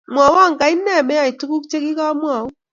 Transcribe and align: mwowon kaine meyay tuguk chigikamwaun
mwowon 0.13 0.51
kaine 0.59 0.93
meyay 1.07 1.31
tuguk 1.39 1.63
chigikamwaun 1.69 2.49